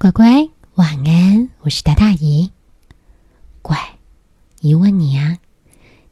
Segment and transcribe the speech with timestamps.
[0.00, 1.50] 乖乖，晚安！
[1.60, 2.50] 我是大大姨。
[3.60, 3.76] 乖，
[4.62, 5.36] 姨问你啊，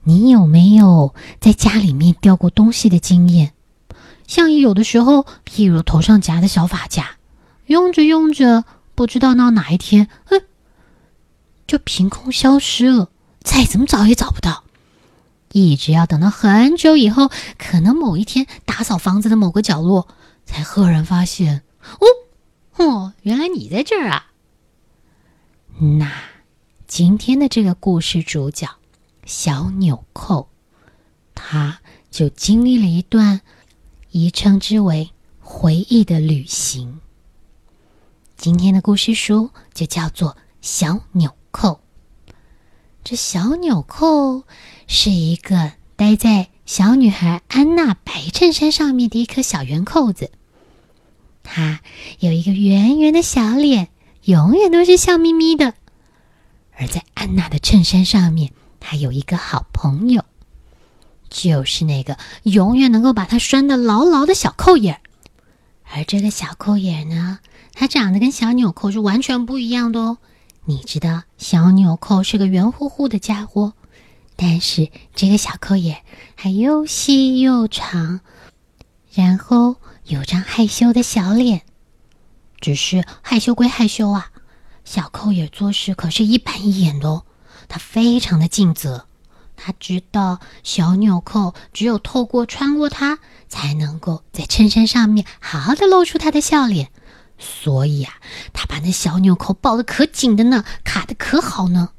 [0.02, 3.54] 你有没有在家里面掉过东西的经验？
[4.26, 7.12] 像有的时候，譬如头上夹的小发夹，
[7.64, 8.64] 用着用着，
[8.94, 10.42] 不知道到哪一天，嗯，
[11.66, 13.08] 就凭空消失了，
[13.40, 14.64] 再怎么找也找不到。
[15.52, 20.08] 一直要等到很久以后，可能某一天打扫房子的某个角落，
[20.44, 21.62] 才赫然发现，
[22.00, 22.06] 哦。
[22.78, 24.30] 哦，原来你在这儿啊！
[25.80, 26.12] 那
[26.86, 28.68] 今天的这个故事主角
[29.24, 30.48] 小纽扣，
[31.34, 31.80] 他
[32.10, 33.40] 就经历了一段
[34.12, 35.10] 宜称之为
[35.40, 37.00] 回忆的旅行。
[38.36, 41.80] 今天的故事书就叫做《小纽扣》。
[43.02, 44.44] 这小纽扣
[44.86, 50.30] 是一个戴在小女孩安娜白衬衫上面的一颗小圆扣子。
[51.50, 51.80] 他
[52.18, 53.88] 有一个圆圆的小脸，
[54.24, 55.72] 永远都是笑眯眯的。
[56.76, 60.26] 而在安娜的衬衫上面，他有一个好朋友，
[61.30, 65.00] 就是那个永远能够把它拴得牢牢的小扣眼。
[65.90, 67.38] 而这个小扣眼呢，
[67.72, 70.18] 它长得跟小纽扣是完全不一样的哦。
[70.66, 73.72] 你知道，小纽扣是个圆乎乎的家伙，
[74.36, 76.02] 但是这个小扣眼
[76.34, 78.20] 还又细又长，
[79.18, 79.76] 然后。
[80.08, 81.60] 有张害羞的小脸，
[82.62, 84.30] 只是害羞归害羞啊，
[84.82, 87.24] 小扣眼做事可是一板一眼的哦。
[87.68, 89.06] 他非常的尽责，
[89.54, 93.18] 他知道小纽扣只有透过穿过它，
[93.50, 96.90] 才能够在衬衫上面好好的露出他的笑脸。
[97.38, 98.14] 所以啊，
[98.54, 101.90] 他把那小纽扣抱得可紧的呢，卡的可好呢。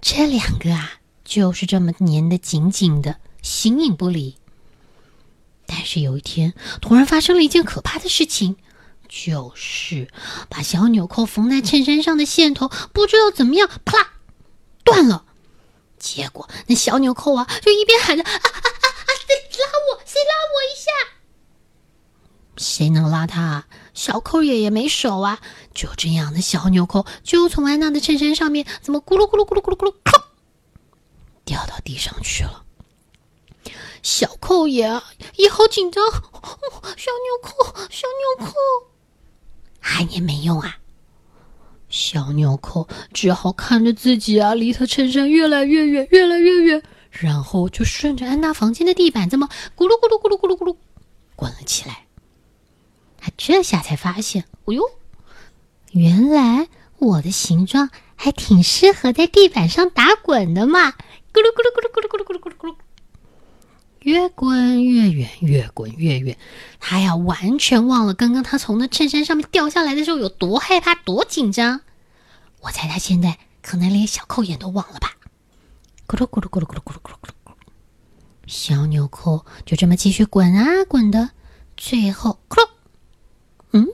[0.00, 4.36] 这两个啊，就是这么粘的紧紧的，形影不离。
[5.66, 8.56] 但是有一天，突然发生了一件可怕的事情，
[9.08, 10.08] 就是
[10.48, 14.12] 把小纽扣缝在衬衫上的线头不知道怎么样，啪
[14.84, 15.24] 断了。
[15.98, 19.34] 结果那小纽扣啊，就一边喊着啊啊啊啊，谁
[19.64, 20.02] 拉我？
[20.04, 20.90] 谁拉我一下？
[22.58, 23.64] 谁能拉他？
[23.94, 25.40] 小扣爷爷没手啊！
[25.74, 29.94] 就这样，那小纽扣就从安娜的衬衫上面，怎么咕噜咕噜咕噜咕噜咕噜，
[31.46, 32.65] 掉到地上去了。
[34.06, 35.02] 小扣爷
[35.34, 38.06] 也好紧张，小纽扣，小
[38.38, 38.54] 纽扣，
[39.80, 40.78] 喊也没用啊！
[41.88, 46.80] 小纽扣只好看着自己啊，离他衬衫越来越远，越来越远，
[47.10, 50.76] 然后就顺着安娜房间的地板这么咕噜咕噜咕噜咕噜咕噜
[51.34, 52.06] 滚了起来。
[53.18, 54.88] 他这下才发现，哦呦，
[55.90, 56.68] 原来
[56.98, 60.92] 我的形状还挺适合在地板上打滚的嘛！
[61.32, 62.76] 咕噜咕噜咕噜咕噜咕噜咕噜咕噜咕噜。
[64.06, 66.38] 越滚越远，越滚越远，
[66.78, 71.80] 他呀完全忘了刚刚他从那衬衫上面掉下来的时候有多害怕、多紧张。
[72.60, 75.10] 我猜他现在可能连小扣眼都忘了吧。
[76.06, 77.52] 咕噜咕噜咕噜咕噜咕噜咕噜咕噜，
[78.46, 81.30] 小纽扣就这么继续滚啊滚的，
[81.76, 82.68] 最后咕噜，
[83.72, 83.88] 嗯，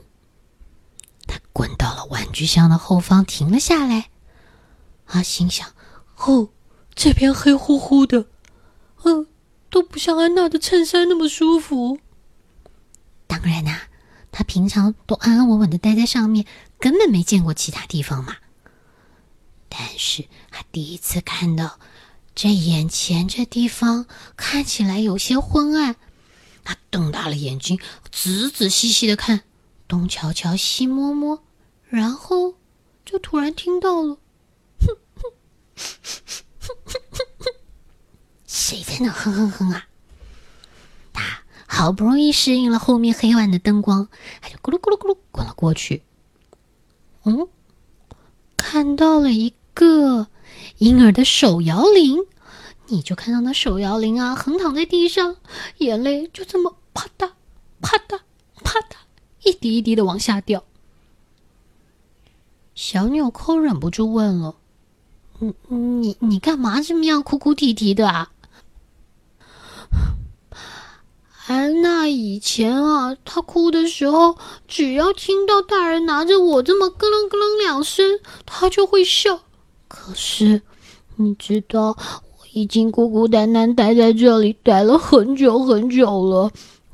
[1.25, 4.11] 他滚到了玩具箱的后方，停了下来。
[5.07, 5.69] 他心想：
[6.17, 6.49] 哦，
[6.93, 8.27] 这边黑乎乎的，
[9.05, 9.25] 嗯。
[9.73, 11.97] 都不像安娜的衬衫那么舒服。
[13.25, 13.87] 当然啦，
[14.31, 16.45] 她平常都安安稳稳的待在上面，
[16.77, 18.37] 根本没见过其他地方嘛。
[19.67, 21.79] 但是她第一次看到
[22.35, 24.05] 这眼前这地方
[24.37, 25.95] 看起来有些昏暗，
[26.63, 27.79] 她瞪大了眼睛，
[28.11, 29.41] 仔仔细细的看，
[29.87, 31.43] 东瞧瞧西摸摸，
[31.89, 32.53] 然后
[33.03, 34.19] 就突然听到了。
[34.79, 35.31] 哼哼，
[36.59, 37.25] 哼哼哼
[38.53, 39.87] 谁在那哼哼哼啊？
[41.11, 44.07] 他好不容易适应了后面黑暗的灯光，
[44.41, 46.03] 他就咕噜咕噜咕噜滚了过去。
[47.23, 47.47] 嗯，
[48.55, 50.27] 看到了一个
[50.77, 52.19] 婴儿的手摇铃，
[52.85, 55.37] 你就看到那手摇铃啊，横躺在地上，
[55.79, 57.31] 眼泪就这么啪嗒
[57.81, 58.19] 啪嗒
[58.63, 58.97] 啪嗒
[59.41, 60.63] 一滴一滴的往下掉。
[62.75, 64.55] 小纽扣忍不住问了
[65.41, 68.29] ：“你你你干嘛这么样哭哭啼啼的啊？”
[71.45, 74.37] 安娜以前啊，她哭的时候，
[74.67, 79.39] 只要听到大人拿着我这么咯楞咯楞两声，她就会笑。
[79.87, 80.61] 可是，
[81.15, 86.51] 你知道，我已经孤孤单单待在这里，待了很久很久了。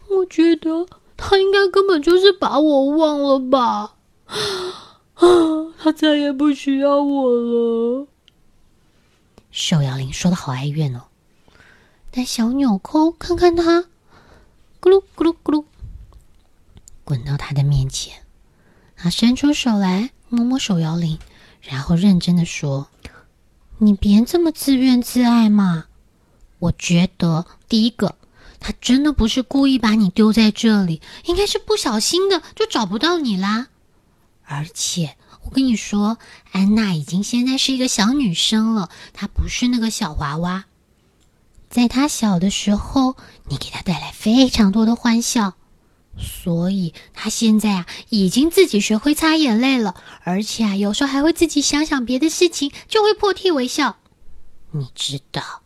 [0.09, 0.85] 我觉得
[1.17, 3.95] 他应该根本就是把我忘了吧。
[5.15, 5.25] 啊，
[5.81, 8.07] 她再也不需要我了。
[9.49, 11.01] 寿摇铃说的好哀怨哦。
[12.11, 13.85] 但小纽扣看看他。
[14.81, 15.65] 咕噜咕噜咕噜，
[17.03, 18.23] 滚到他的面前，
[18.95, 21.19] 他伸出手来摸摸手摇铃，
[21.61, 22.87] 然后认真的说
[23.79, 25.87] ：“你别这么自怨自艾嘛！
[26.59, 28.15] 我觉得第一个，
[28.61, 33.67] 他真的不是故意把你丢在这里，应该是不小心的就找不到你啦。
[34.45, 36.17] 而且我跟你说，
[36.53, 40.65] 安娜已经现在是一个小女生了，她不是那个小娃娃。”
[41.69, 43.15] 在他小的时候，
[43.47, 45.53] 你给他带来非常多的欢笑，
[46.17, 49.93] 所以他现在啊已经自己学会擦眼泪了，
[50.23, 53.97] 而且啊有时候还会自己想想别的事情，就会破涕为笑。
[54.71, 55.61] 你知道，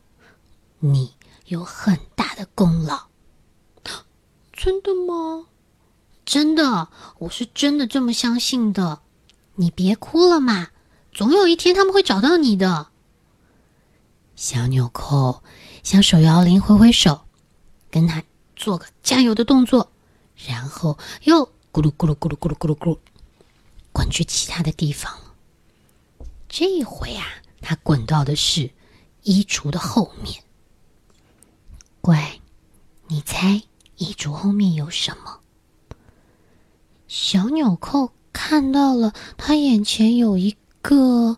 [0.80, 1.14] 你
[1.46, 3.08] 有很大的功劳。
[4.52, 5.48] 真的吗？
[6.26, 6.90] 真的，
[7.20, 9.02] 我是真的这么相信的。
[9.56, 10.70] 你别哭了嘛，
[11.12, 12.88] 总有一天他们会找到你的。
[14.36, 15.44] 小纽扣。
[15.84, 17.22] 向手摇铃挥挥手，
[17.92, 18.24] 跟他
[18.56, 19.92] 做个加油的动作，
[20.48, 22.98] 然后又咕噜咕噜咕噜咕噜咕噜咕噜
[23.92, 25.34] 滚去其他的地方了。
[26.48, 27.26] 这一回啊，
[27.62, 28.72] 他滚到的是
[29.24, 30.42] 衣橱的后面。
[32.02, 32.40] 乖，
[33.08, 33.62] 你猜
[33.98, 35.40] 衣橱后面有什么？
[37.08, 41.38] 小纽扣看到了，他眼前有一个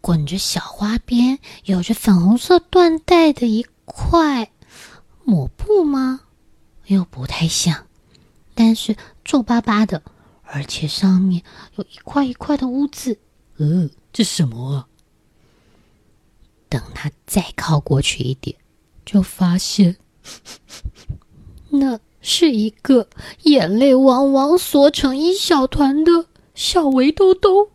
[0.00, 3.66] 滚着小花边、有着粉红色缎带的一。
[3.94, 4.50] 块
[5.24, 6.20] 抹布吗？
[6.86, 7.86] 又不太像，
[8.54, 10.02] 但是皱巴巴的，
[10.42, 11.42] 而且上面
[11.76, 13.18] 有一块一块的污渍。
[13.58, 14.88] 呃，这什么啊？
[16.68, 18.56] 等他再靠过去一点，
[19.04, 19.96] 就发现
[21.70, 23.08] 那是一个
[23.42, 27.70] 眼泪汪汪缩成一小团的小围兜兜。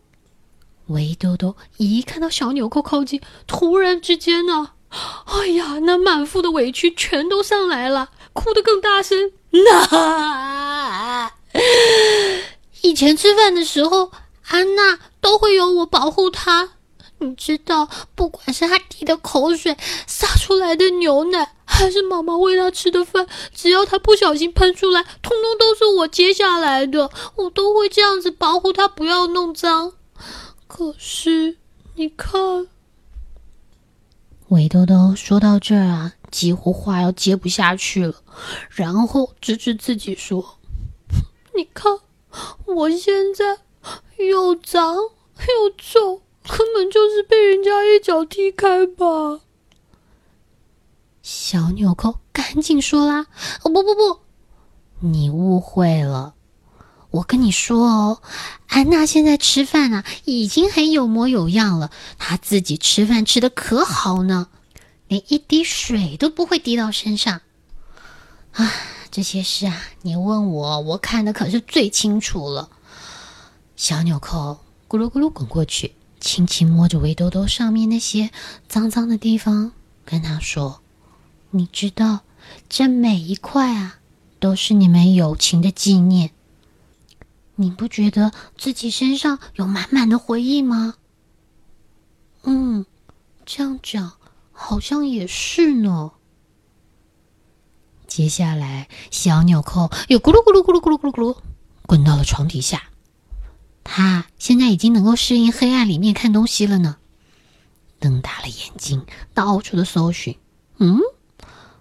[0.88, 4.74] 围兜兜一看到小纽扣靠近，突然之间呢。
[4.90, 9.32] 哎呀，那满腹的委屈全都上来了，哭得更大声。
[9.50, 11.32] 那
[12.82, 14.12] 以前吃饭的时候，
[14.48, 16.70] 安娜都会有我保护她。
[17.20, 19.76] 你知道，不管是她滴的口水、
[20.06, 27.10] 洒出来的牛奶，还是妈妈喂她吃的饭，只要她不小心喷出来，通通都是我接下来的。
[27.36, 29.94] 我都会这样子保护她，不要弄脏。
[30.68, 31.58] 可是，
[31.96, 32.68] 你看。
[34.50, 38.16] 韦兜兜说到这儿啊，几乎话要接不下去了，
[38.70, 40.58] 然后指指自己说
[41.54, 42.00] ：“你看，
[42.66, 43.58] 我现在
[44.18, 49.42] 又脏又臭，根本就是被人家一脚踢开吧。”
[51.22, 53.28] 小纽扣赶紧说啦
[53.64, 54.20] ：“哦不不不，
[55.00, 56.36] 你误会了。”
[57.18, 58.22] 我跟你说哦，
[58.68, 61.90] 安娜现在吃饭啊，已经很有模有样了。
[62.20, 64.50] 她自己吃饭吃的可好呢，
[65.08, 67.42] 连一滴水都不会滴到身上。
[68.52, 68.72] 啊，
[69.10, 72.70] 这些事啊，你问我，我看的可是最清楚了。
[73.76, 78.30] 小纽扣咕噜咕噜滚过去，轻轻摸着围兜兜上面那些
[78.68, 79.72] 脏脏的地方，
[80.06, 80.82] 跟他说
[81.50, 82.20] ：“你知道，
[82.70, 83.98] 这每一块啊，
[84.40, 86.32] 都是你们友情的纪念。”
[87.60, 90.94] 你不觉得自己身上有满满的回忆吗？
[92.44, 92.86] 嗯，
[93.46, 94.14] 这样讲
[94.52, 96.12] 好像也是呢。
[98.08, 101.38] 接下来，小纽扣又咕噜咕噜咕噜咕噜咕噜咕噜
[101.88, 102.84] 滚到了床底下。
[103.84, 106.98] 他现在已经能够适应黑暗里面看东西了呢。
[108.00, 110.38] 瞪大了眼睛，到处的搜寻。
[110.78, 111.00] 嗯，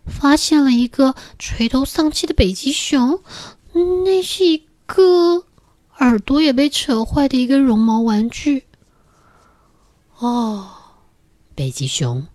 [0.07, 3.23] 发现了一个垂头丧气的北极熊。
[4.05, 5.45] 那是一个。
[5.99, 8.65] 耳朵也被扯坏的一个绒毛玩具。
[10.19, 10.69] 哦，
[11.55, 12.27] 北极熊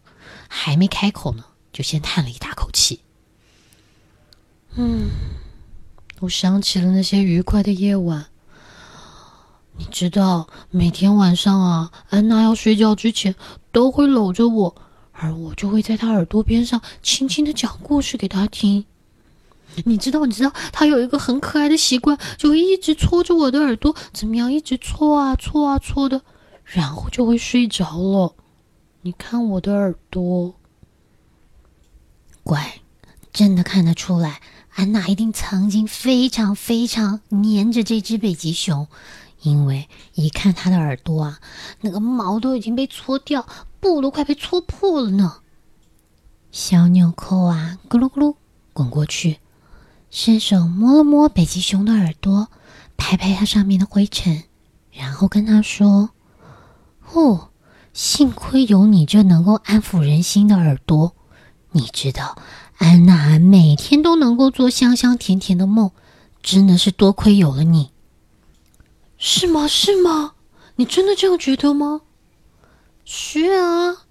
[0.47, 3.01] 还没开口呢，就先叹了一大口气。
[4.75, 5.09] 嗯，
[6.19, 8.27] 我想起了那些愉快的夜晚。
[9.77, 13.35] 你知道，每天晚上啊，安娜要睡觉之前
[13.71, 14.75] 都会搂着我，
[15.11, 18.85] 而我就会在她耳朵边上轻轻的讲故事给她听。
[19.85, 24.51] 你知道，你知道，他有一个很可爱的习惯，就一直搓着我的耳朵，怎么样？
[24.51, 26.21] 一直搓啊搓啊搓的，
[26.63, 28.35] 然后就会睡着了。
[29.01, 30.55] 你看我的耳朵，
[32.43, 32.81] 乖，
[33.33, 34.41] 真的看得出来，
[34.75, 38.87] 安娜一定曾经非常非常黏着这只北极熊，
[39.41, 41.39] 因为一看它的耳朵啊，
[41.79, 43.47] 那个毛都已经被搓掉，
[43.79, 45.37] 布都快被搓破了呢。
[46.51, 48.35] 小纽扣啊，咕噜咕噜
[48.73, 49.39] 滚过去。
[50.11, 52.49] 伸手摸了摸北极熊的耳朵，
[52.97, 54.43] 拍拍它上面的灰尘，
[54.91, 56.09] 然后跟他说
[57.13, 57.49] ：“哦，
[57.93, 61.15] 幸亏有你这能够安抚人心的耳朵。
[61.71, 62.37] 你知道，
[62.77, 65.91] 安娜每天都能够做香香甜甜的梦，
[66.43, 67.91] 真的是多亏有了你。”
[69.17, 69.65] 是吗？
[69.65, 70.33] 是吗？
[70.75, 72.01] 你真的这样觉得吗？
[73.05, 74.07] 是啊。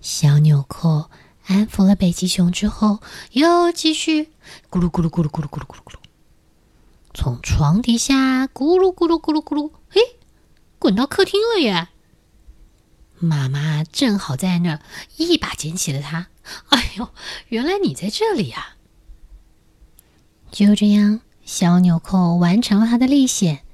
[0.00, 1.10] 小纽扣
[1.46, 3.00] 安抚了北极熊之后，
[3.32, 4.30] 又继续
[4.70, 5.96] 咕噜咕噜咕噜咕噜咕噜咕噜咕噜，
[7.12, 10.00] 从床底下咕噜咕噜咕噜咕噜，嘿，
[10.78, 11.88] 滚到客厅了耶！
[13.18, 14.82] 妈妈正好在那儿，
[15.16, 16.28] 一把捡起了它。
[16.70, 17.08] 哎呦，
[17.48, 18.76] 原来你在这里呀！
[20.50, 23.64] 就这样，小纽扣完成了他的历险，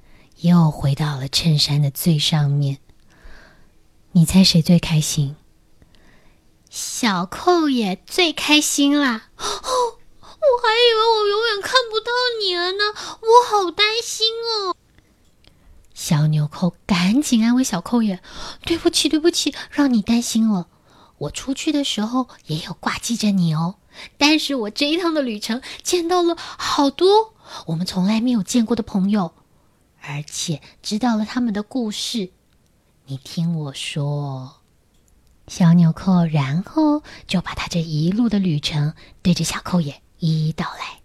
[0.40, 2.78] 又回到了衬衫的最上面。
[4.12, 5.36] 你猜谁最开心？
[6.70, 9.30] 小扣也最开心啦！
[9.36, 12.84] 哦，我还以为我永远看不到你了呢，
[13.20, 14.76] 我好担心哦。
[15.92, 18.22] 小纽扣赶紧安慰小扣爷
[18.64, 20.68] ：“对不起，对不起，让你担心了。
[21.18, 23.74] 我出去的时候也有挂记着你哦。
[24.16, 27.34] 但是我这一趟的旅程见到了好多
[27.66, 29.34] 我们从来没有见过的朋友，
[30.00, 32.30] 而且知道了他们的故事。
[33.06, 34.58] 你听我说。”
[35.50, 41.00] 小纽扣，然后就把他这一路的旅程对着小扣爷一一道来。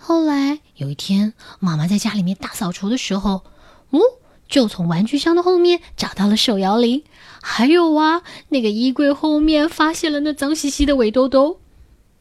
[0.00, 3.44] 后来有一天，妈妈在家里面大扫除的时候，
[3.90, 4.00] 哦，
[4.48, 7.04] 就从玩具箱的后面找到了手摇铃，
[7.42, 11.60] 还有啊，那个衣柜后面发现了那脏兮兮的尾兜兜，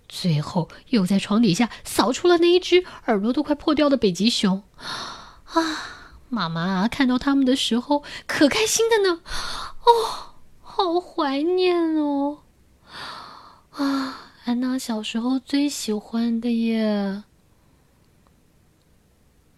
[0.09, 4.61] 最后又在床底下扫出了那一只耳朵都快破掉的北极熊。
[4.75, 5.63] 啊，
[6.27, 9.21] 妈妈看到他们的时候可开心的呢，
[9.85, 10.27] 哦。
[10.83, 12.39] 好怀念哦！
[13.69, 17.21] 啊，安娜小时候最喜欢的耶。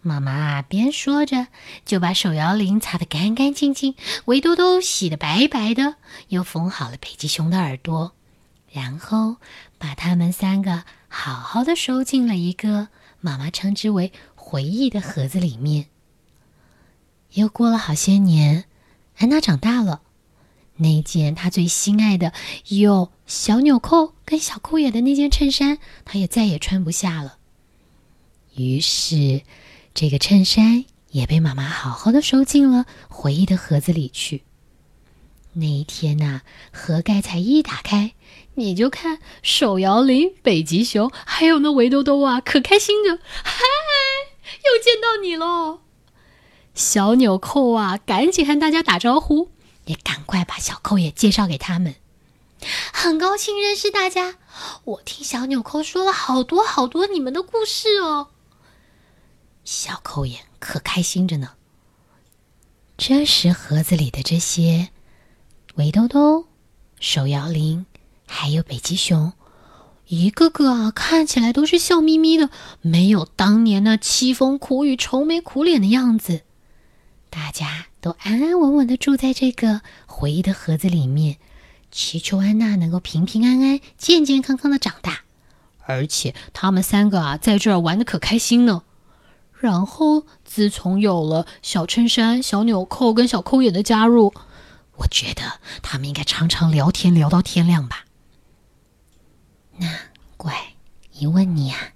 [0.02, 1.46] 妈妈边说着，
[1.86, 3.94] 就把手摇铃擦得干干净净，
[4.26, 5.96] 围兜兜洗得白白的，
[6.28, 8.12] 又缝好了北极熊的耳朵，
[8.70, 9.36] 然后
[9.78, 12.88] 把他们三个好好的收进了一个
[13.22, 15.86] 妈妈称之为回忆的盒子里面。
[17.32, 18.66] 又过了好些年，
[19.16, 20.02] 安娜长大了。
[20.76, 22.32] 那件他最心爱的
[22.68, 27.38] 有小纽扣跟小扣眼的那件衬衫，他也再也穿不下了。
[28.56, 29.42] 于是，
[29.94, 34.42] 这个衬衫也被妈妈好好的收进了回忆的盒子里去。
[35.56, 36.40] 那一天呐，
[36.72, 38.12] 盒盖才一打开，
[38.54, 43.20] 你就看手摇铃、北极熊，还有那围兜兜啊，可开心的！
[43.44, 43.62] 嗨，
[44.64, 45.78] 又见到你喽！
[46.74, 49.50] 小纽扣啊，赶紧和大家打招呼。
[49.86, 51.94] 也赶快把小扣也介绍给他们，
[52.92, 54.36] 很高兴认识大家。
[54.84, 58.28] 我听小纽扣说了好多好多你们的故事哦。
[59.64, 61.52] 小扣眼可开心着呢。
[62.96, 64.90] 这时盒子里的这些
[65.74, 66.46] 围兜兜、
[67.00, 67.86] 手摇铃，
[68.26, 69.32] 还有北极熊，
[70.06, 72.50] 一个个啊看起来都是笑眯眯的，
[72.80, 76.42] 没有当年那凄风苦雨、愁眉苦脸的样子。
[77.34, 77.86] 大家。
[78.00, 81.38] 都安安稳稳的住在这个回忆的盒子里面，
[81.90, 85.22] 祈求安娜能够平平安安、健健康康的长大。
[85.86, 88.82] 而且他们三个啊，在这儿玩的可开心呢。
[89.58, 94.34] 然后，自从有了小衬衫、小纽扣跟小扣眼的加入，
[94.98, 98.04] 我觉得他们应该常常聊天聊到天亮吧。
[99.78, 99.88] 那
[100.36, 100.74] 乖，
[101.12, 101.94] 一问你啊，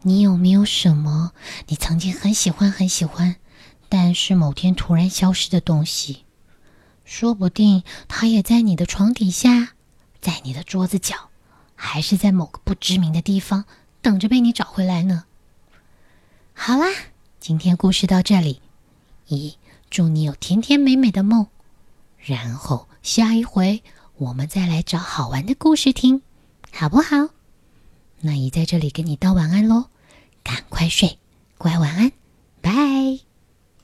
[0.00, 1.32] 你有没有什么
[1.68, 3.36] 你曾经很喜欢很喜欢？
[3.88, 6.24] 但是某天突然消失的东西，
[7.04, 9.74] 说不定它也在你的床底下，
[10.20, 11.30] 在你的桌子角，
[11.74, 13.64] 还是在某个不知名的地方，
[14.02, 15.24] 等着被你找回来呢。
[16.52, 16.86] 好啦，
[17.38, 18.60] 今天故事到这里，
[19.28, 19.54] 咦，
[19.90, 21.46] 祝你有甜甜美美的梦。
[22.18, 23.84] 然后下一回
[24.16, 26.22] 我们再来找好玩的故事听，
[26.72, 27.28] 好不好？
[28.20, 29.90] 那姨在这里跟你道晚安喽，
[30.42, 31.18] 赶快睡，
[31.58, 32.10] 乖，晚安，
[32.60, 33.25] 拜。